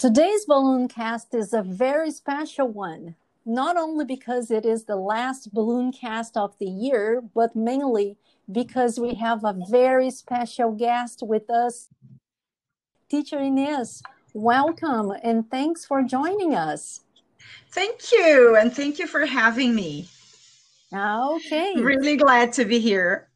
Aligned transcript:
Today's 0.00 0.46
balloon 0.46 0.88
cast 0.88 1.34
is 1.34 1.52
a 1.52 1.60
very 1.60 2.10
special 2.10 2.66
one, 2.66 3.16
not 3.44 3.76
only 3.76 4.06
because 4.06 4.50
it 4.50 4.64
is 4.64 4.84
the 4.84 4.96
last 4.96 5.52
balloon 5.52 5.92
cast 5.92 6.38
of 6.38 6.56
the 6.58 6.70
year, 6.70 7.22
but 7.34 7.54
mainly 7.54 8.16
because 8.50 8.98
we 8.98 9.12
have 9.16 9.44
a 9.44 9.54
very 9.68 10.10
special 10.10 10.72
guest 10.72 11.22
with 11.22 11.50
us. 11.50 11.88
Teacher 13.10 13.40
Inez, 13.40 14.02
welcome 14.32 15.12
and 15.22 15.50
thanks 15.50 15.84
for 15.84 16.02
joining 16.02 16.54
us. 16.54 17.02
Thank 17.70 18.10
you, 18.10 18.56
and 18.56 18.74
thank 18.74 18.98
you 18.98 19.06
for 19.06 19.26
having 19.26 19.74
me. 19.74 20.08
Okay. 20.94 21.74
Really 21.76 22.16
glad 22.16 22.54
to 22.54 22.64
be 22.64 22.78
here. 22.78 23.28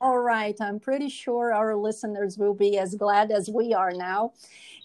All 0.00 0.18
right. 0.18 0.56
I'm 0.60 0.78
pretty 0.78 1.08
sure 1.08 1.52
our 1.52 1.74
listeners 1.76 2.38
will 2.38 2.54
be 2.54 2.78
as 2.78 2.94
glad 2.94 3.30
as 3.30 3.48
we 3.48 3.74
are 3.74 3.92
now. 3.92 4.32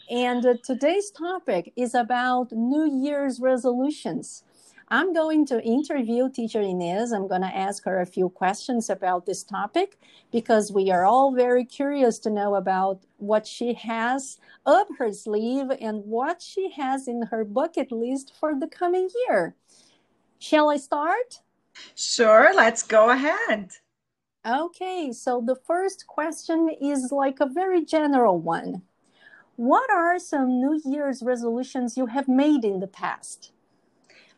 And 0.10 0.46
uh, 0.46 0.56
today's 0.64 1.10
topic 1.10 1.74
is 1.76 1.96
about 1.96 2.52
New 2.52 3.04
Year's 3.04 3.40
resolutions. 3.40 4.44
I'm 4.90 5.14
going 5.14 5.48
to 5.48 5.64
interview 5.64 6.30
teacher 6.30 6.62
Inez. 6.62 7.12
I'm 7.12 7.28
going 7.28 7.42
to 7.42 7.56
ask 7.56 7.84
her 7.86 8.02
a 8.02 8.06
few 8.06 8.30
questions 8.30 8.92
about 8.92 9.26
this 9.26 9.44
topic 9.44 9.98
because 10.32 10.72
we 10.72 10.92
are 10.92 11.06
all 11.06 11.34
very 11.34 11.66
curious 11.66 12.20
to 12.20 12.30
know 12.30 12.54
about 12.54 13.02
what 13.18 13.48
she 13.48 13.74
has 13.74 14.38
up 14.68 14.88
her 15.00 15.12
sleeve 15.12 15.72
and 15.82 16.04
what 16.06 16.40
she 16.40 16.70
has 16.72 17.08
in 17.08 17.24
her 17.24 17.44
bucket 17.44 17.92
list 17.92 18.32
for 18.40 18.54
the 18.54 18.68
coming 18.68 19.10
year. 19.28 19.56
Shall 20.38 20.70
I 20.70 20.78
start? 20.78 21.40
Sure, 21.96 22.54
let's 22.54 22.84
go 22.84 23.10
ahead. 23.10 23.72
Okay, 24.46 25.12
so 25.12 25.42
the 25.44 25.56
first 25.56 26.06
question 26.06 26.70
is 26.80 27.12
like 27.12 27.40
a 27.40 27.48
very 27.48 27.84
general 27.84 28.38
one. 28.38 28.84
What 29.56 29.90
are 29.90 30.20
some 30.20 30.60
New 30.60 30.82
Year's 30.84 31.24
resolutions 31.24 31.96
you 31.96 32.08
have 32.08 32.28
made 32.28 32.66
in 32.66 32.80
the 32.80 32.88
past? 32.88 33.52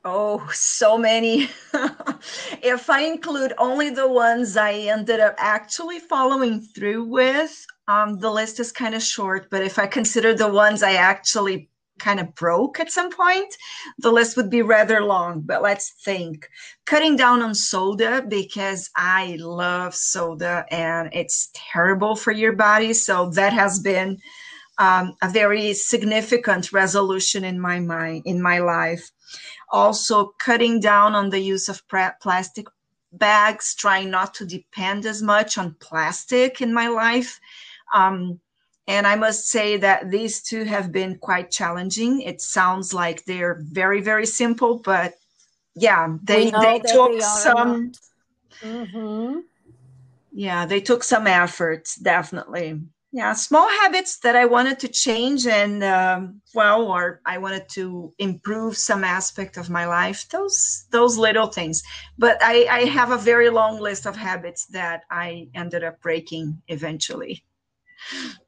Oh, 0.06 0.48
so 0.54 0.98
many. 0.98 1.50
if 2.62 2.90
I 2.90 3.02
include 3.02 3.54
only 3.58 3.90
the 3.90 4.08
ones 4.08 4.56
I 4.56 4.74
ended 4.74 5.20
up 5.20 5.36
actually 5.38 6.00
following 6.00 6.62
through 6.62 7.06
with, 7.06 7.66
um, 7.88 8.20
the 8.20 8.30
list 8.30 8.60
is 8.60 8.72
kind 8.72 8.94
of 8.94 9.02
short. 9.02 9.50
But 9.50 9.64
if 9.64 9.80
I 9.80 9.88
consider 9.88 10.36
the 10.36 10.52
ones 10.52 10.84
I 10.84 10.94
actually 10.94 11.70
kind 12.00 12.20
of 12.20 12.36
broke 12.36 12.80
at 12.80 12.92
some 12.92 13.12
point, 13.12 13.56
the 13.98 14.12
list 14.12 14.38
would 14.38 14.52
be 14.52 14.62
rather 14.62 15.04
long. 15.04 15.42
But 15.42 15.64
let's 15.64 15.94
think. 16.06 16.48
Cutting 16.86 17.16
down 17.16 17.42
on 17.42 17.56
soda 17.56 18.24
because 18.28 18.90
I 18.96 19.38
love 19.40 19.96
soda 19.96 20.66
and 20.70 21.10
it's 21.12 21.50
terrible 21.54 22.16
for 22.16 22.32
your 22.32 22.54
body. 22.54 22.94
So 22.94 23.32
that 23.32 23.52
has 23.52 23.80
been 23.80 24.20
um, 24.78 25.16
a 25.22 25.30
very 25.30 25.74
significant 25.74 26.72
resolution 26.72 27.44
in 27.44 27.60
my 27.60 27.80
mind, 27.80 28.24
in 28.26 28.42
my 28.42 28.60
life. 28.60 29.12
Also, 29.70 30.34
cutting 30.38 30.80
down 30.80 31.16
on 31.16 31.30
the 31.30 31.40
use 31.40 31.68
of 31.68 31.82
plastic 32.22 32.68
bags, 33.12 33.76
trying 33.76 34.10
not 34.10 34.34
to 34.36 34.46
depend 34.46 35.06
as 35.06 35.22
much 35.22 35.58
on 35.58 35.76
plastic 35.80 36.62
in 36.62 36.74
my 36.74 36.88
life. 36.88 37.40
Um, 37.94 38.40
and 38.88 39.06
I 39.06 39.16
must 39.16 39.50
say 39.50 39.76
that 39.78 40.12
these 40.12 40.42
two 40.42 40.64
have 40.64 40.92
been 40.92 41.18
quite 41.18 41.52
challenging. 41.52 42.22
It 42.22 42.40
sounds 42.40 42.94
like 42.94 43.26
they're 43.26 43.60
very, 43.62 44.02
very 44.02 44.26
simple, 44.26 44.80
but 44.80 45.16
yeah, 45.76 46.16
they, 46.24 46.50
they 46.52 46.80
took 46.80 47.14
they 47.14 47.20
some. 47.20 47.92
Mm-hmm. 48.62 49.40
Yeah, 50.32 50.66
they 50.66 50.80
took 50.80 51.04
some 51.04 51.28
effort, 51.28 51.90
definitely 52.02 52.80
yeah 53.12 53.34
small 53.34 53.68
habits 53.82 54.20
that 54.20 54.36
i 54.36 54.46
wanted 54.46 54.78
to 54.80 54.88
change 54.88 55.48
and 55.48 55.84
um, 55.84 56.42
well 56.54 56.84
or 56.84 57.22
i 57.26 57.38
wanted 57.38 57.68
to 57.70 58.14
improve 58.20 58.76
some 58.78 59.04
aspect 59.04 59.58
of 59.58 59.70
my 59.70 59.86
life 59.86 60.28
those 60.30 60.86
those 60.92 61.18
little 61.18 61.48
things 61.48 61.82
but 62.18 62.38
i 62.42 62.66
i 62.70 62.80
have 62.82 63.12
a 63.12 63.18
very 63.18 63.50
long 63.50 63.80
list 63.80 64.06
of 64.06 64.16
habits 64.16 64.66
that 64.66 65.04
i 65.10 65.48
ended 65.56 65.84
up 65.84 66.02
breaking 66.02 66.62
eventually 66.68 67.44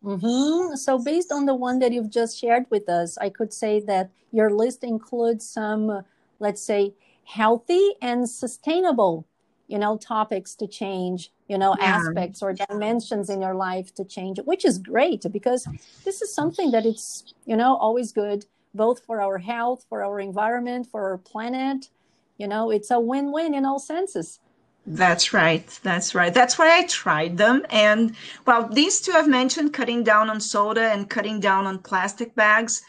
mm-hmm. 0.04 0.76
so 0.76 1.00
based 1.00 1.32
on 1.32 1.46
the 1.46 1.56
one 1.56 1.80
that 1.80 1.94
you've 1.94 2.12
just 2.12 2.38
shared 2.38 2.66
with 2.70 2.90
us 2.90 3.18
i 3.20 3.30
could 3.30 3.54
say 3.54 3.80
that 3.80 4.10
your 4.32 4.50
list 4.50 4.84
includes 4.84 5.48
some 5.48 6.04
let's 6.40 6.62
say 6.62 6.94
healthy 7.24 7.94
and 8.02 8.30
sustainable 8.30 9.26
you 9.70 9.78
know 9.78 9.96
topics 9.98 10.56
to 10.56 10.68
change 10.68 11.32
you 11.48 11.58
know 11.58 11.76
yeah. 11.78 11.98
aspects 11.98 12.42
or 12.42 12.54
dimensions 12.54 13.30
in 13.30 13.40
your 13.40 13.54
life 13.54 13.94
to 13.94 14.04
change 14.04 14.40
which 14.44 14.66
is 14.66 14.78
great 14.78 15.24
because 15.32 15.68
this 16.04 16.22
is 16.22 16.34
something 16.34 16.72
that 16.72 16.86
it's 16.86 17.34
you 17.46 17.56
know 17.56 17.78
always 17.78 18.12
good 18.12 18.46
both 18.74 19.06
for 19.06 19.22
our 19.22 19.38
health 19.38 19.86
for 19.90 20.04
our 20.04 20.20
environment 20.20 20.88
for 20.92 21.10
our 21.10 21.18
planet. 21.18 21.90
You 22.38 22.48
know 22.48 22.72
it's 22.72 22.92
a 22.92 23.00
win-win 23.00 23.54
in 23.54 23.66
all 23.66 23.80
senses. 23.80 24.40
That's 24.86 25.34
right. 25.34 25.68
That's 25.84 26.16
right. 26.16 26.34
That's 26.34 26.58
why 26.58 26.80
i 26.80 26.86
tried 26.88 27.38
them. 27.38 27.66
And 27.70 28.16
well 28.46 28.68
these 28.68 29.02
two 29.02 29.14
i've 29.14 29.28
mentioned 29.28 29.74
cutting 29.74 30.04
down 30.04 30.30
on 30.30 30.40
soda 30.40 30.92
and 30.92 31.10
cutting 31.10 31.40
down 31.40 31.66
on 31.66 31.80
plastic 31.80 32.36
bags 32.36 32.82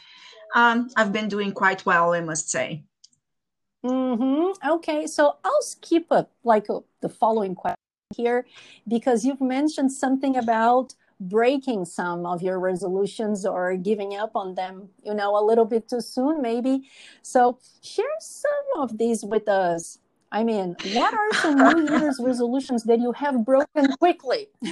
um, 0.55 0.91
i've 0.97 1.13
been 1.13 1.29
doing 1.29 1.53
quite 1.53 1.85
well 1.87 2.13
i 2.13 2.21
must 2.21 2.51
say 2.51 2.83
Mm-hmm. 3.85 4.69
Okay, 4.73 5.07
so 5.07 5.37
I'll 5.43 5.63
skip 5.63 6.07
a, 6.11 6.27
like 6.45 6.69
a, 6.69 6.81
the 7.01 7.09
following 7.09 7.55
question 7.55 7.77
here 8.15 8.47
because 8.89 9.25
you've 9.25 9.41
mentioned 9.41 9.93
something 9.93 10.37
about 10.37 10.95
breaking 11.21 11.85
some 11.85 12.27
of 12.27 12.43
your 12.43 12.59
resolutions 12.59 13.47
or 13.47 13.77
giving 13.77 14.17
up 14.17 14.33
on 14.35 14.55
them, 14.55 14.89
you 15.03 15.15
know, 15.15 15.37
a 15.39 15.45
little 15.45 15.65
bit 15.65 15.89
too 15.89 16.01
soon, 16.01 16.43
maybe. 16.43 16.89
So 17.23 17.59
share 17.83 18.07
some 18.21 18.83
of 18.83 18.99
these 18.99 19.25
with 19.25 19.49
us. 19.49 19.99
I 20.33 20.45
mean, 20.45 20.77
what 20.93 21.13
are 21.13 21.33
some 21.35 21.57
New 21.57 21.99
Year's 21.99 22.21
resolutions 22.23 22.85
that 22.85 23.01
you 23.01 23.11
have 23.13 23.45
broken 23.45 23.93
quickly? 23.99 24.49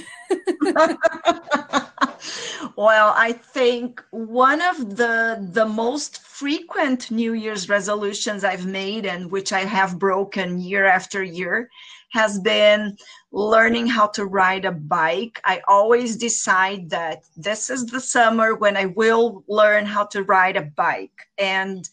well, 2.77 3.13
I 3.17 3.33
think 3.33 4.01
one 4.11 4.61
of 4.61 4.95
the 4.95 5.45
the 5.51 5.65
most 5.65 6.21
frequent 6.21 7.11
New 7.11 7.33
Year's 7.33 7.67
resolutions 7.67 8.45
I've 8.45 8.65
made 8.65 9.05
and 9.05 9.29
which 9.29 9.51
I 9.51 9.65
have 9.65 9.99
broken 9.99 10.61
year 10.61 10.85
after 10.85 11.23
year 11.23 11.69
has 12.11 12.39
been 12.39 12.97
learning 13.31 13.87
how 13.87 14.07
to 14.07 14.25
ride 14.25 14.65
a 14.65 14.71
bike. 14.71 15.41
I 15.43 15.61
always 15.67 16.15
decide 16.15 16.89
that 16.89 17.23
this 17.35 17.69
is 17.69 17.85
the 17.85 17.99
summer 17.99 18.55
when 18.55 18.77
I 18.77 18.85
will 18.85 19.43
learn 19.47 19.85
how 19.85 20.05
to 20.05 20.23
ride 20.23 20.55
a 20.55 20.63
bike. 20.63 21.27
And 21.37 21.87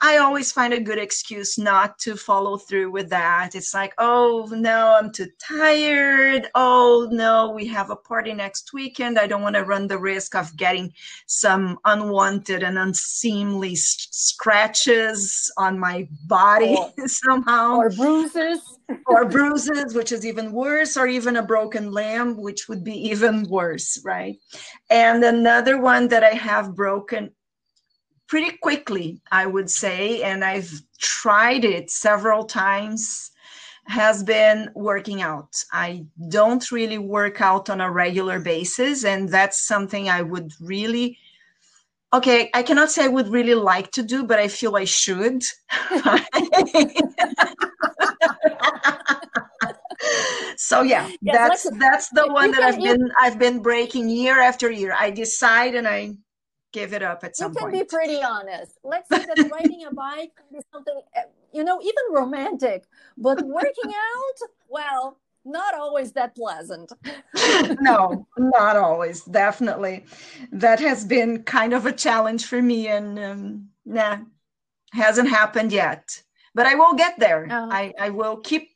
I 0.00 0.18
always 0.18 0.52
find 0.52 0.72
a 0.72 0.80
good 0.80 0.98
excuse 0.98 1.58
not 1.58 1.98
to 2.00 2.14
follow 2.16 2.56
through 2.56 2.92
with 2.92 3.10
that. 3.10 3.54
It's 3.54 3.74
like, 3.74 3.94
oh 3.98 4.48
no, 4.52 4.96
I'm 4.96 5.10
too 5.10 5.28
tired. 5.40 6.48
Oh 6.54 7.08
no, 7.10 7.50
we 7.50 7.66
have 7.66 7.90
a 7.90 7.96
party 7.96 8.32
next 8.32 8.72
weekend. 8.72 9.18
I 9.18 9.26
don't 9.26 9.42
want 9.42 9.56
to 9.56 9.64
run 9.64 9.88
the 9.88 9.98
risk 9.98 10.36
of 10.36 10.56
getting 10.56 10.92
some 11.26 11.78
unwanted 11.84 12.62
and 12.62 12.78
unseemly 12.78 13.74
scratches 13.74 15.50
on 15.56 15.80
my 15.80 16.08
body 16.26 16.76
or, 16.76 16.92
somehow. 17.08 17.78
Or 17.78 17.90
bruises. 17.90 18.60
or 19.06 19.24
bruises, 19.26 19.94
which 19.94 20.12
is 20.12 20.24
even 20.24 20.52
worse, 20.52 20.96
or 20.96 21.06
even 21.06 21.36
a 21.36 21.42
broken 21.42 21.90
limb, 21.90 22.36
which 22.36 22.68
would 22.68 22.84
be 22.84 23.08
even 23.08 23.48
worse, 23.48 24.00
right? 24.04 24.38
And 24.90 25.22
another 25.24 25.80
one 25.80 26.08
that 26.08 26.24
I 26.24 26.30
have 26.30 26.74
broken 26.74 27.32
pretty 28.28 28.56
quickly, 28.58 29.20
I 29.32 29.46
would 29.46 29.70
say, 29.70 30.22
and 30.22 30.44
I've 30.44 30.70
tried 30.98 31.64
it 31.64 31.90
several 31.90 32.44
times, 32.44 33.30
has 33.86 34.22
been 34.22 34.70
working 34.74 35.22
out. 35.22 35.56
I 35.72 36.04
don't 36.28 36.70
really 36.70 36.98
work 36.98 37.40
out 37.40 37.70
on 37.70 37.80
a 37.80 37.90
regular 37.90 38.38
basis, 38.38 39.04
and 39.04 39.28
that's 39.28 39.66
something 39.66 40.10
I 40.10 40.22
would 40.22 40.52
really 40.60 41.18
okay 42.12 42.50
i 42.54 42.62
cannot 42.62 42.90
say 42.90 43.04
i 43.04 43.08
would 43.08 43.28
really 43.28 43.54
like 43.54 43.90
to 43.92 44.02
do 44.02 44.24
but 44.24 44.38
i 44.38 44.48
feel 44.48 44.76
i 44.76 44.84
should 44.84 45.42
so 50.56 50.80
yeah 50.82 51.06
yes, 51.20 51.36
that's 51.36 51.68
that's 51.78 52.08
the 52.10 52.26
one 52.28 52.50
that 52.50 52.62
i've 52.62 52.78
been 52.78 53.10
i've 53.20 53.38
been 53.38 53.60
breaking 53.60 54.08
year 54.08 54.40
after 54.40 54.70
year 54.70 54.94
i 54.98 55.10
decide 55.10 55.74
and 55.74 55.86
i 55.86 56.10
give 56.72 56.92
it 56.92 57.02
up 57.02 57.24
at 57.24 57.36
some 57.36 57.54
point. 57.54 57.74
You 57.74 57.80
can 57.80 57.86
be 57.86 57.88
pretty 57.88 58.22
honest. 58.22 58.78
Let's 58.84 59.08
say 59.08 59.24
that 59.24 59.50
riding 59.52 59.84
a 59.84 59.92
bike 59.92 60.32
is 60.56 60.64
something, 60.72 61.00
eh, 61.14 61.22
you 61.52 61.64
know, 61.64 61.80
even 61.80 62.04
romantic, 62.10 62.84
but 63.16 63.42
working 63.44 63.92
out, 63.92 64.48
well, 64.68 65.18
not 65.44 65.74
always 65.74 66.12
that 66.12 66.34
pleasant. 66.34 66.92
no, 67.80 68.26
not 68.36 68.76
always. 68.76 69.22
Definitely. 69.24 70.04
That 70.52 70.80
has 70.80 71.04
been 71.04 71.42
kind 71.44 71.72
of 71.72 71.86
a 71.86 71.92
challenge 71.92 72.44
for 72.46 72.60
me, 72.60 72.88
and 72.88 73.18
um, 73.18 73.68
nah, 73.86 74.18
hasn't 74.92 75.30
happened 75.30 75.72
yet. 75.72 76.22
But 76.54 76.66
I 76.66 76.74
will 76.74 76.94
get 76.94 77.18
there. 77.18 77.46
Uh-huh. 77.46 77.68
I, 77.70 77.94
I 77.98 78.10
will 78.10 78.38
keep 78.38 78.70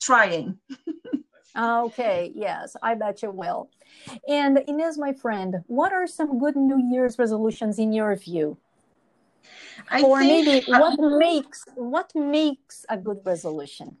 trying. 0.00 0.58
Okay, 1.56 2.32
yes, 2.34 2.76
I 2.82 2.94
bet 2.94 3.22
you 3.22 3.30
will. 3.30 3.70
And 4.28 4.58
Inez, 4.68 4.98
my 4.98 5.12
friend, 5.12 5.64
what 5.66 5.92
are 5.92 6.06
some 6.06 6.38
good 6.38 6.56
New 6.56 6.78
Year's 6.92 7.18
resolutions 7.18 7.78
in 7.78 7.92
your 7.92 8.14
view? 8.16 8.56
I 9.90 10.02
or 10.02 10.20
think, 10.20 10.46
maybe 10.46 10.64
what 10.66 10.98
uh, 10.98 11.18
makes 11.18 11.64
what 11.74 12.12
makes 12.14 12.84
a 12.88 12.96
good 12.96 13.20
resolution? 13.24 13.96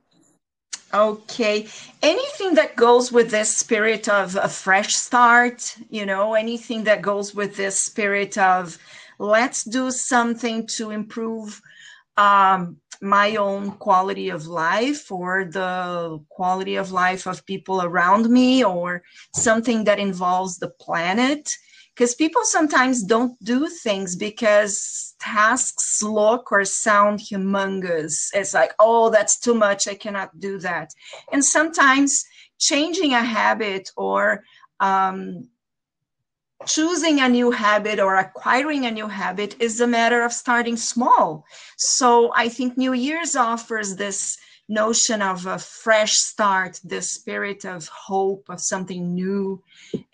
Okay. 0.92 1.68
Anything 2.02 2.54
that 2.54 2.76
goes 2.76 3.12
with 3.12 3.30
this 3.30 3.56
spirit 3.56 4.08
of 4.08 4.36
a 4.36 4.48
fresh 4.48 4.94
start, 4.94 5.76
you 5.88 6.04
know, 6.04 6.34
anything 6.34 6.84
that 6.84 7.02
goes 7.02 7.34
with 7.34 7.56
this 7.56 7.80
spirit 7.80 8.36
of 8.38 8.76
let's 9.18 9.64
do 9.64 9.90
something 9.90 10.66
to 10.66 10.90
improve 10.90 11.60
um, 12.16 12.76
my 13.00 13.36
own 13.36 13.72
quality 13.72 14.28
of 14.28 14.46
life 14.46 15.10
or 15.10 15.44
the 15.44 16.22
quality 16.28 16.76
of 16.76 16.92
life 16.92 17.26
of 17.26 17.46
people 17.46 17.82
around 17.82 18.28
me 18.28 18.62
or 18.62 19.02
something 19.34 19.84
that 19.84 19.98
involves 19.98 20.58
the 20.58 20.68
planet 20.68 21.50
because 21.94 22.14
people 22.14 22.42
sometimes 22.44 23.02
don't 23.02 23.36
do 23.44 23.68
things 23.68 24.16
because 24.16 25.14
tasks 25.20 26.02
look 26.02 26.50
or 26.50 26.64
sound 26.64 27.20
humongous. 27.20 28.28
It's 28.32 28.54
like, 28.54 28.72
oh, 28.78 29.10
that's 29.10 29.38
too 29.38 29.54
much. 29.54 29.86
I 29.88 29.94
cannot 29.94 30.38
do 30.38 30.58
that. 30.60 30.90
And 31.32 31.44
sometimes 31.44 32.24
changing 32.58 33.12
a 33.12 33.22
habit 33.22 33.90
or 33.96 34.44
um, 34.80 35.48
choosing 36.66 37.20
a 37.20 37.28
new 37.28 37.50
habit 37.50 37.98
or 37.98 38.16
acquiring 38.16 38.86
a 38.86 38.90
new 38.90 39.08
habit 39.08 39.56
is 39.60 39.80
a 39.80 39.86
matter 39.86 40.22
of 40.22 40.32
starting 40.32 40.76
small. 40.76 41.44
So 41.76 42.32
I 42.34 42.48
think 42.48 42.76
New 42.76 42.92
Year's 42.92 43.34
offers 43.36 43.96
this 43.96 44.38
notion 44.68 45.20
of 45.20 45.46
a 45.46 45.58
fresh 45.58 46.12
start, 46.12 46.80
the 46.84 47.02
spirit 47.02 47.64
of 47.64 47.88
hope, 47.88 48.44
of 48.48 48.60
something 48.60 49.14
new. 49.14 49.62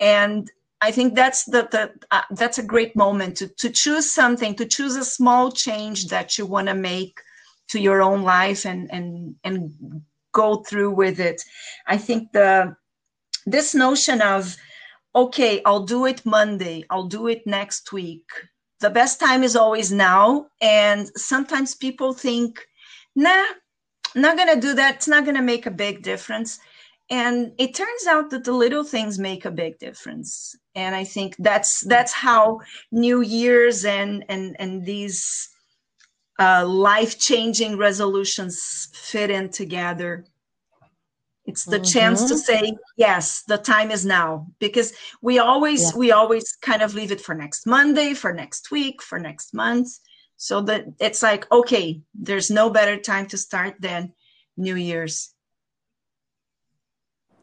And 0.00 0.50
I 0.80 0.90
think 0.90 1.14
that's 1.14 1.44
the, 1.44 1.68
the 1.70 1.92
uh, 2.10 2.22
that's 2.30 2.58
a 2.58 2.62
great 2.62 2.94
moment 2.96 3.36
to 3.38 3.48
to 3.48 3.70
choose 3.70 4.12
something, 4.12 4.54
to 4.56 4.66
choose 4.66 4.96
a 4.96 5.04
small 5.04 5.50
change 5.50 6.06
that 6.08 6.38
you 6.38 6.46
want 6.46 6.68
to 6.68 6.74
make 6.74 7.20
to 7.68 7.80
your 7.80 8.02
own 8.02 8.22
life 8.22 8.64
and 8.64 8.90
and 8.92 9.34
and 9.42 10.02
go 10.32 10.56
through 10.56 10.92
with 10.92 11.18
it. 11.18 11.42
I 11.86 11.96
think 11.96 12.32
the 12.32 12.76
this 13.46 13.74
notion 13.74 14.20
of 14.20 14.56
okay, 15.16 15.62
I'll 15.64 15.84
do 15.84 16.06
it 16.06 16.24
Monday, 16.26 16.84
I'll 16.90 17.08
do 17.08 17.26
it 17.28 17.46
next 17.46 17.92
week. 17.92 18.28
The 18.80 18.90
best 18.90 19.18
time 19.18 19.42
is 19.42 19.56
always 19.56 19.90
now, 19.90 20.46
and 20.60 21.08
sometimes 21.16 21.74
people 21.74 22.12
think, 22.12 22.60
nah, 23.16 23.44
not 24.14 24.36
gonna 24.36 24.60
do 24.60 24.74
that. 24.74 24.96
It's 24.96 25.08
not 25.08 25.24
gonna 25.24 25.42
make 25.42 25.66
a 25.66 25.70
big 25.70 26.02
difference 26.02 26.60
and 27.10 27.52
it 27.58 27.74
turns 27.74 28.06
out 28.08 28.30
that 28.30 28.44
the 28.44 28.52
little 28.52 28.82
things 28.82 29.18
make 29.18 29.44
a 29.44 29.50
big 29.50 29.78
difference 29.78 30.56
and 30.74 30.94
i 30.94 31.04
think 31.04 31.36
that's 31.38 31.84
that's 31.86 32.12
how 32.12 32.58
new 32.90 33.20
year's 33.20 33.84
and 33.84 34.24
and 34.28 34.56
and 34.58 34.84
these 34.84 35.48
uh, 36.38 36.66
life-changing 36.66 37.78
resolutions 37.78 38.90
fit 38.92 39.30
in 39.30 39.48
together 39.48 40.24
it's 41.46 41.64
the 41.64 41.76
mm-hmm. 41.76 41.84
chance 41.84 42.24
to 42.24 42.34
mm-hmm. 42.34 42.68
say 42.68 42.72
yes 42.96 43.42
the 43.44 43.58
time 43.58 43.90
is 43.90 44.04
now 44.04 44.46
because 44.58 44.92
we 45.22 45.38
always 45.38 45.82
yeah. 45.82 45.98
we 45.98 46.12
always 46.12 46.52
kind 46.60 46.82
of 46.82 46.94
leave 46.94 47.12
it 47.12 47.20
for 47.20 47.34
next 47.34 47.66
monday 47.66 48.14
for 48.14 48.32
next 48.32 48.70
week 48.70 49.02
for 49.02 49.18
next 49.18 49.54
month 49.54 49.88
so 50.36 50.60
that 50.60 50.84
it's 51.00 51.22
like 51.22 51.50
okay 51.50 52.00
there's 52.14 52.50
no 52.50 52.68
better 52.68 52.96
time 52.96 53.26
to 53.26 53.38
start 53.38 53.74
than 53.80 54.12
new 54.56 54.76
year's 54.76 55.34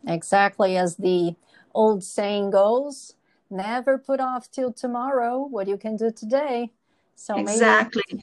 Exactly 0.08 0.78
as 0.78 0.98
the 0.98 1.36
old 1.74 2.04
saying 2.04 2.52
goes, 2.52 3.16
never 3.50 3.98
put 3.98 4.20
off 4.20 4.50
till 4.52 4.74
tomorrow 4.74 5.40
what 5.40 5.68
you 5.68 5.78
can 5.78 5.96
do 5.96 6.12
today. 6.12 6.72
So 7.16 7.38
exactly. 7.38 8.22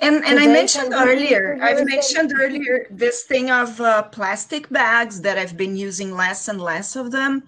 And 0.00 0.24
and 0.24 0.38
I 0.38 0.46
mentioned 0.46 0.92
earlier, 0.92 1.58
I've 1.62 1.84
mentioned 1.86 2.32
earlier 2.38 2.86
this 2.90 3.24
thing 3.24 3.50
of 3.50 3.80
uh, 3.80 4.02
plastic 4.04 4.68
bags 4.68 5.20
that 5.22 5.38
I've 5.38 5.56
been 5.56 5.76
using 5.76 6.12
less 6.12 6.48
and 6.48 6.60
less 6.60 6.96
of 6.96 7.10
them. 7.10 7.44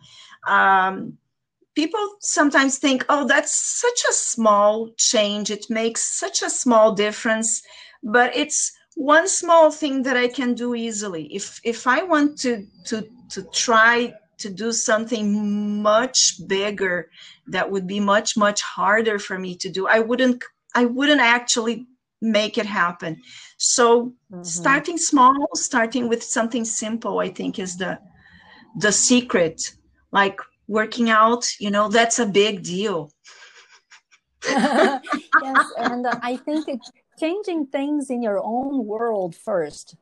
Um, 0.46 1.18
people 1.74 2.16
sometimes 2.20 2.78
think, 2.78 3.04
oh, 3.08 3.26
that's 3.26 3.54
such 3.80 4.00
a 4.08 4.12
small 4.12 4.90
change. 4.96 5.50
It 5.50 5.66
makes 5.70 6.18
such 6.18 6.42
a 6.42 6.50
small 6.50 6.92
difference, 6.92 7.62
but 8.02 8.34
it's 8.34 8.72
one 8.94 9.28
small 9.28 9.70
thing 9.70 10.02
that 10.02 10.16
I 10.16 10.28
can 10.28 10.54
do 10.54 10.74
easily. 10.74 11.24
If 11.34 11.60
if 11.64 11.86
I 11.86 12.02
want 12.02 12.38
to 12.40 12.66
to 12.86 13.06
to 13.30 13.42
try 13.52 14.14
to 14.38 14.50
do 14.50 14.72
something 14.72 15.82
much 15.82 16.40
bigger 16.46 17.10
that 17.46 17.70
would 17.70 17.86
be 17.86 18.00
much 18.00 18.36
much 18.36 18.62
harder 18.62 19.18
for 19.18 19.38
me 19.38 19.56
to 19.56 19.68
do, 19.68 19.86
I 19.86 20.00
wouldn't 20.00 20.42
I 20.74 20.84
wouldn't 20.86 21.20
actually 21.20 21.86
make 22.20 22.58
it 22.58 22.66
happen. 22.66 23.20
So 23.58 24.12
mm-hmm. 24.32 24.42
starting 24.42 24.98
small, 24.98 25.48
starting 25.54 26.08
with 26.08 26.22
something 26.22 26.64
simple, 26.64 27.18
I 27.18 27.28
think 27.28 27.58
is 27.58 27.76
the 27.76 27.98
the 28.76 28.92
secret. 28.92 29.62
Like 30.12 30.40
working 30.66 31.10
out, 31.10 31.46
you 31.58 31.70
know, 31.70 31.88
that's 31.88 32.18
a 32.18 32.26
big 32.26 32.62
deal. 32.62 33.10
yes, 34.48 35.66
and 35.78 36.06
uh, 36.06 36.18
I 36.22 36.36
think 36.36 36.68
it, 36.68 36.80
changing 37.18 37.66
things 37.66 38.10
in 38.10 38.22
your 38.22 38.40
own 38.42 38.86
world 38.86 39.36
first. 39.36 39.96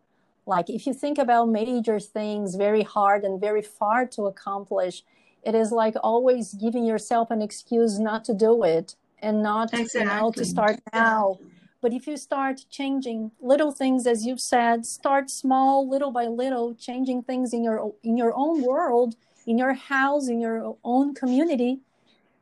Like 0.47 0.71
if 0.71 0.87
you 0.87 0.95
think 0.95 1.19
about 1.19 1.49
major 1.49 2.01
things 2.01 2.55
very 2.55 2.83
hard 2.83 3.25
and 3.25 3.41
very 3.41 3.63
far 3.63 4.07
to 4.07 4.27
accomplish, 4.27 5.03
it 5.43 5.55
is 5.55 5.73
like 5.73 5.95
always 6.03 6.55
giving 6.55 6.85
yourself 6.85 7.31
an 7.31 7.43
excuse 7.43 7.99
not 7.99 8.25
to 8.27 8.35
do 8.35 8.63
it 8.63 8.95
and 9.21 9.43
not 9.43 9.75
exactly. 9.75 10.01
you 10.01 10.07
know 10.07 10.33
to 10.33 10.45
start 10.45 10.81
now. 10.93 11.39
But 11.81 11.93
if 11.93 12.07
you 12.07 12.17
start 12.17 12.65
changing 12.71 13.31
little 13.41 13.71
things, 13.71 14.07
as 14.07 14.27
you've 14.27 14.41
said, 14.41 14.85
start 14.85 15.31
small, 15.31 15.89
little 15.89 16.11
by 16.11 16.27
little, 16.27 16.75
changing 16.75 17.23
things 17.23 17.53
in 17.53 17.63
your 17.63 17.95
in 18.03 18.17
your 18.17 18.33
own 18.35 18.63
world, 18.63 19.15
in 19.47 19.59
your 19.59 19.75
house, 19.75 20.29
in 20.29 20.41
your 20.41 20.77
own 20.83 21.15
community, 21.15 21.81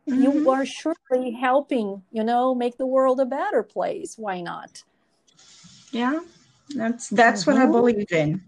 mm-hmm. 0.08 0.22
you 0.22 0.50
are 0.50 0.64
surely 0.64 1.32
helping 1.32 2.02
you 2.10 2.24
know 2.24 2.54
make 2.54 2.76
the 2.78 2.86
world 2.86 3.20
a 3.20 3.24
better 3.24 3.62
place 3.62 4.16
why 4.16 4.40
not 4.40 4.82
yeah 5.92 6.20
that's 6.74 7.08
that's 7.08 7.42
mm-hmm. 7.42 7.52
what 7.52 7.60
i 7.60 7.64
mm-hmm. 7.64 7.72
believe 7.72 8.12
in 8.12 8.42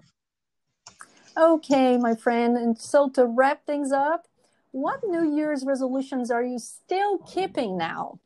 okay 1.36 1.96
my 1.96 2.14
friend 2.14 2.56
and 2.56 2.78
so 2.78 3.08
to 3.08 3.26
wrap 3.26 3.64
things 3.66 3.92
up 3.92 4.26
what 4.72 5.00
new 5.06 5.34
year's 5.36 5.64
resolutions 5.64 6.30
are 6.30 6.44
you 6.44 6.58
still 6.58 7.18
keeping 7.18 7.76
now 7.76 8.18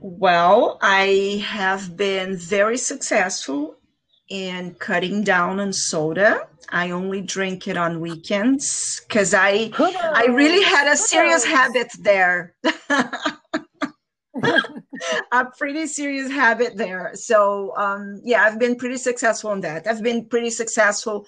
well 0.00 0.78
i 0.82 1.42
have 1.46 1.96
been 1.96 2.36
very 2.36 2.78
successful 2.78 3.78
in 4.28 4.74
cutting 4.74 5.24
down 5.24 5.58
on 5.60 5.72
soda. 5.72 6.46
I 6.70 6.90
only 6.90 7.22
drink 7.22 7.66
it 7.66 7.76
on 7.76 8.00
weekends 8.00 9.00
because 9.08 9.32
I 9.34 9.70
I 9.78 10.26
really 10.28 10.62
had 10.62 10.86
a 10.92 10.96
serious 10.96 11.44
habit 11.44 11.90
there. 12.00 12.54
a 15.32 15.46
pretty 15.56 15.86
serious 15.86 16.30
habit 16.30 16.76
there. 16.76 17.12
So 17.14 17.74
um, 17.76 18.20
yeah, 18.22 18.42
I've 18.44 18.58
been 18.58 18.76
pretty 18.76 18.98
successful 18.98 19.52
in 19.52 19.60
that. 19.62 19.86
I've 19.86 20.02
been 20.02 20.26
pretty 20.26 20.50
successful 20.50 21.26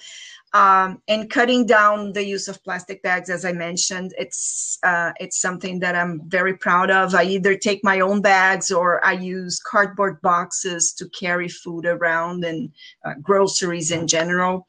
um, 0.53 1.01
and 1.07 1.31
cutting 1.31 1.65
down 1.65 2.13
the 2.13 2.25
use 2.25 2.49
of 2.49 2.63
plastic 2.65 3.05
bags, 3.05 3.31
as 3.31 3.45
I 3.45 3.53
mentioned, 3.53 4.15
it's 4.19 4.79
uh, 4.83 5.13
it's 5.21 5.39
something 5.39 5.79
that 5.79 5.95
I'm 5.95 6.23
very 6.29 6.57
proud 6.57 6.91
of. 6.91 7.15
I 7.15 7.23
either 7.23 7.57
take 7.57 7.85
my 7.85 8.01
own 8.01 8.21
bags 8.21 8.73
or 8.73 9.05
I 9.05 9.13
use 9.13 9.61
cardboard 9.61 10.21
boxes 10.23 10.93
to 10.95 11.09
carry 11.11 11.49
food 11.49 11.87
around 11.87 12.45
and 12.45 12.73
uh, 13.05 13.15
groceries 13.23 13.93
in 13.93 14.09
general. 14.09 14.67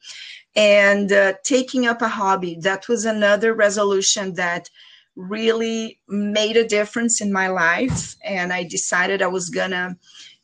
And 0.54 1.10
uh, 1.10 1.34
taking 1.42 1.86
up 1.86 2.00
a 2.00 2.08
hobby 2.08 2.58
that 2.60 2.86
was 2.86 3.04
another 3.04 3.52
resolution 3.52 4.34
that 4.34 4.70
really 5.16 5.98
made 6.06 6.56
a 6.56 6.68
difference 6.68 7.20
in 7.20 7.32
my 7.32 7.48
life. 7.48 8.14
And 8.24 8.52
I 8.52 8.62
decided 8.62 9.20
I 9.20 9.26
was 9.26 9.50
gonna 9.50 9.96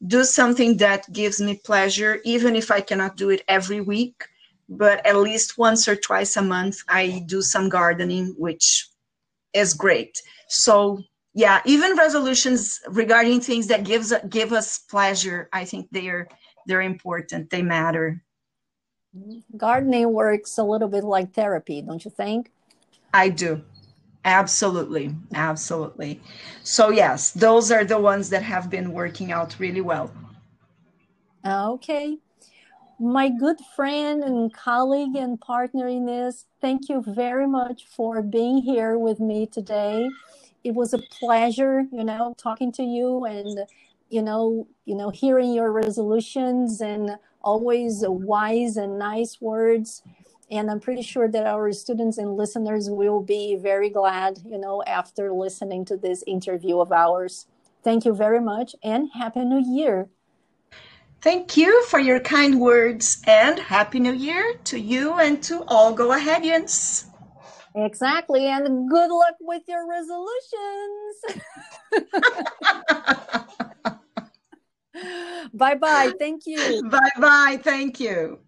do 0.04 0.24
something 0.24 0.78
that 0.78 1.12
gives 1.12 1.40
me 1.40 1.60
pleasure, 1.64 2.18
even 2.24 2.56
if 2.56 2.72
I 2.72 2.80
cannot 2.80 3.16
do 3.16 3.30
it 3.30 3.44
every 3.46 3.80
week 3.80 4.24
but 4.68 5.04
at 5.06 5.16
least 5.16 5.58
once 5.58 5.88
or 5.88 5.96
twice 5.96 6.36
a 6.36 6.42
month 6.42 6.78
I 6.88 7.22
do 7.26 7.42
some 7.42 7.68
gardening, 7.68 8.34
which 8.36 8.88
is 9.54 9.74
great. 9.74 10.20
So 10.48 11.02
yeah, 11.34 11.60
even 11.64 11.96
resolutions 11.96 12.80
regarding 12.88 13.40
things 13.40 13.68
that 13.68 13.84
gives 13.84 14.12
give 14.28 14.52
us 14.52 14.78
pleasure, 14.78 15.48
I 15.52 15.64
think 15.64 15.88
they're 15.90 16.28
they're 16.66 16.82
important. 16.82 17.50
They 17.50 17.62
matter. 17.62 18.22
Gardening 19.56 20.12
works 20.12 20.58
a 20.58 20.64
little 20.64 20.88
bit 20.88 21.04
like 21.04 21.32
therapy, 21.32 21.80
don't 21.80 22.04
you 22.04 22.10
think? 22.10 22.50
I 23.14 23.30
do. 23.30 23.62
Absolutely. 24.24 25.14
Absolutely. 25.34 26.20
So 26.62 26.90
yes, 26.90 27.30
those 27.30 27.70
are 27.70 27.84
the 27.84 27.98
ones 27.98 28.28
that 28.30 28.42
have 28.42 28.68
been 28.68 28.92
working 28.92 29.32
out 29.32 29.58
really 29.58 29.80
well. 29.80 30.12
Okay. 31.46 32.18
My 33.00 33.28
good 33.28 33.58
friend 33.76 34.24
and 34.24 34.52
colleague 34.52 35.16
and 35.16 35.40
partner 35.40 35.86
in 35.88 36.06
this, 36.06 36.46
thank 36.60 36.88
you 36.88 37.02
very 37.06 37.46
much 37.46 37.84
for 37.86 38.22
being 38.22 38.58
here 38.62 38.98
with 38.98 39.20
me 39.20 39.46
today. 39.46 40.08
It 40.64 40.74
was 40.74 40.94
a 40.94 40.98
pleasure, 40.98 41.84
you 41.92 42.04
know, 42.04 42.34
talking 42.38 42.72
to 42.72 42.82
you 42.82 43.24
and 43.24 43.60
you 44.10 44.22
know, 44.22 44.66
you 44.86 44.94
know, 44.94 45.10
hearing 45.10 45.52
your 45.52 45.70
resolutions 45.72 46.80
and 46.80 47.18
always 47.42 48.02
wise 48.06 48.76
and 48.76 48.98
nice 48.98 49.40
words. 49.40 50.02
And 50.50 50.70
I'm 50.70 50.80
pretty 50.80 51.02
sure 51.02 51.28
that 51.28 51.46
our 51.46 51.72
students 51.72 52.18
and 52.18 52.36
listeners 52.36 52.88
will 52.90 53.20
be 53.22 53.56
very 53.56 53.90
glad, 53.90 54.38
you 54.46 54.58
know, 54.58 54.82
after 54.86 55.32
listening 55.32 55.84
to 55.86 55.96
this 55.96 56.24
interview 56.26 56.80
of 56.80 56.90
ours. 56.90 57.46
Thank 57.84 58.06
you 58.06 58.14
very 58.14 58.40
much 58.40 58.74
and 58.82 59.10
Happy 59.14 59.44
New 59.44 59.62
Year. 59.62 60.08
Thank 61.20 61.56
you 61.56 61.84
for 61.86 61.98
your 61.98 62.20
kind 62.20 62.60
words 62.60 63.20
and 63.26 63.58
Happy 63.58 63.98
New 63.98 64.12
Year 64.12 64.54
to 64.64 64.78
you 64.78 65.14
and 65.14 65.42
to 65.44 65.64
all 65.66 65.92
Go 65.92 66.08
Aheadians. 66.10 67.06
Exactly. 67.74 68.46
And 68.46 68.88
good 68.88 69.10
luck 69.10 69.34
with 69.40 69.62
your 69.66 69.88
resolutions. 69.88 71.16
bye 75.54 75.74
bye. 75.74 76.12
Thank 76.18 76.42
you. 76.46 76.82
Bye 76.88 77.10
bye. 77.18 77.60
Thank 77.62 77.98
you. 78.00 78.38